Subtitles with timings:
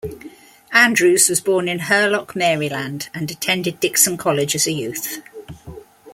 [0.73, 5.21] Andrews was born in Hurlock, Maryland, and attended Dixon College as a youth.